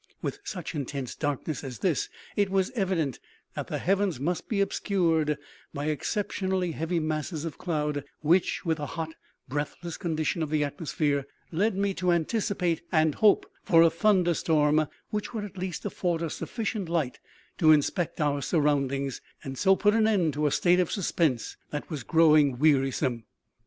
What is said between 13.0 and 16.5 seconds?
hope for a thunderstorm, which would at least afford us